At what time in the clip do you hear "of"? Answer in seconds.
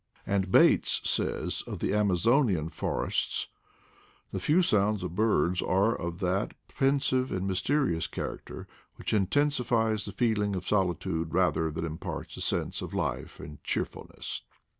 1.67-1.77, 5.03-5.13, 5.95-6.19, 10.55-10.67, 12.81-12.95